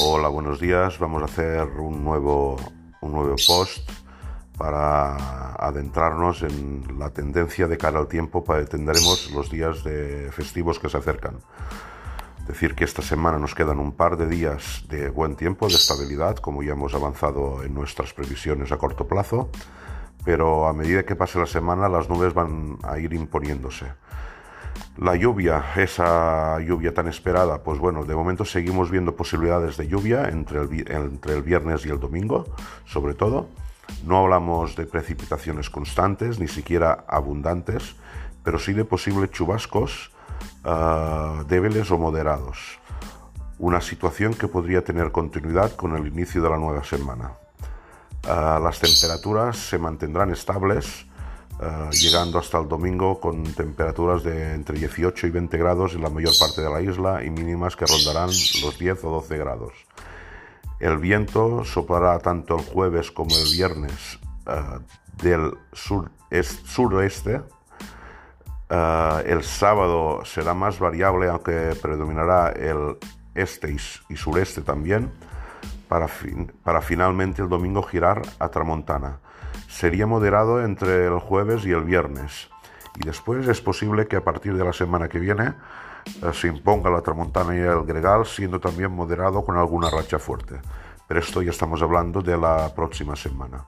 [0.00, 0.96] Hola, buenos días.
[1.00, 2.56] Vamos a hacer un nuevo,
[3.00, 3.90] un nuevo post
[4.56, 10.88] para adentrarnos en la tendencia de cara al tiempo tendremos los días de festivos que
[10.88, 11.40] se acercan.
[12.46, 16.36] Decir que esta semana nos quedan un par de días de buen tiempo, de estabilidad,
[16.36, 19.50] como ya hemos avanzado en nuestras previsiones a corto plazo,
[20.24, 23.86] pero a medida que pase la semana las nubes van a ir imponiéndose.
[25.00, 30.28] La lluvia, esa lluvia tan esperada, pues bueno, de momento seguimos viendo posibilidades de lluvia
[30.28, 32.46] entre el, viernes y el domingo,
[32.84, 33.48] sobre todo.
[34.04, 37.94] No hablamos de precipitaciones constantes, ni siquiera abundantes,
[38.42, 40.10] pero sí de posibles chubascos
[40.64, 42.80] uh, débiles o moderados.
[43.60, 47.34] Una situación que podría tener continuidad con el inicio de la nueva semana.
[48.24, 51.07] Uh, las temperaturas se mantendrán estables,
[51.60, 56.10] uh, llegando hasta el domingo con temperaturas de entre 18 y 20 grados en la
[56.10, 59.72] mayor parte de la isla y mínimas que rondarán los 10 o 12 grados.
[60.80, 64.80] El viento soplará tanto el jueves como el viernes uh,
[65.22, 67.42] del sur -est, suroeste.
[68.70, 72.96] Uh, el sábado será más variable, aunque predominará el
[73.34, 73.74] este
[74.08, 75.10] y sureste también,
[75.88, 79.18] para, fin, para finalmente el domingo girar a tramontana.
[79.68, 82.48] Sería moderado entre el jueves y el viernes.
[82.96, 85.54] Y después es posible que a partir de la semana que viene
[86.22, 90.60] eh, se imponga la tramontana y el gregal, siendo también moderado con alguna racha fuerte.
[91.06, 93.64] Pero esto ya estamos hablando de la próxima semana.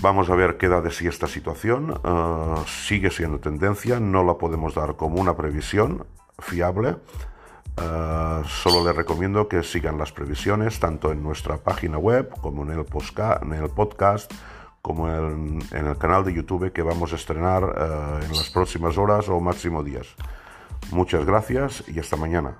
[0.00, 1.90] Vamos a ver qué da de sí esta situación.
[1.90, 6.06] Uh, sigue siendo tendencia, no la podemos dar como una previsión
[6.38, 6.96] fiable.
[7.76, 12.70] Uh, solo les recomiendo que sigan las previsiones tanto en nuestra página web como en
[12.70, 14.32] el, podcast
[14.80, 19.28] como en, el canal de YouTube que vamos a estrenar uh, en las próximas horas
[19.28, 20.06] o máximo días.
[20.92, 22.58] Muchas gracias y hasta mañana.